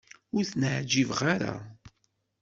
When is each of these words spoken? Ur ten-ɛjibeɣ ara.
Ur 0.35 0.43
ten-ɛjibeɣ 0.49 1.21
ara. 1.33 1.55